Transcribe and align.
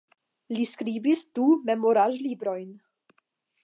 Li 0.53 0.65
skribis 0.69 1.23
du 1.39 1.45
memoraĵlibrojn. 1.71 2.77